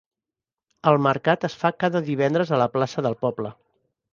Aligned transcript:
El 0.91 0.97
mercat 1.07 1.45
es 1.49 1.57
fa 1.65 1.71
cada 1.83 2.03
divendres 2.09 2.55
a 2.57 2.61
la 2.63 2.69
plaça 2.79 3.05
del 3.09 3.19
poble. 3.27 3.53